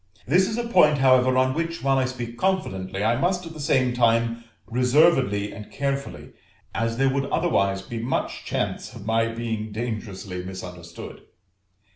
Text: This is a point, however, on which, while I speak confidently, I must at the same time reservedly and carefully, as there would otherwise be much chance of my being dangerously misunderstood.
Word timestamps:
This 0.25 0.47
is 0.47 0.57
a 0.57 0.67
point, 0.67 0.97
however, 0.97 1.37
on 1.37 1.53
which, 1.53 1.83
while 1.83 1.99
I 1.99 2.05
speak 2.05 2.35
confidently, 2.35 3.03
I 3.03 3.15
must 3.17 3.45
at 3.45 3.53
the 3.53 3.59
same 3.59 3.93
time 3.93 4.43
reservedly 4.65 5.51
and 5.53 5.71
carefully, 5.71 6.31
as 6.73 6.97
there 6.97 7.13
would 7.13 7.25
otherwise 7.25 7.83
be 7.83 7.99
much 7.99 8.43
chance 8.43 8.95
of 8.95 9.05
my 9.05 9.27
being 9.27 9.71
dangerously 9.71 10.43
misunderstood. 10.43 11.21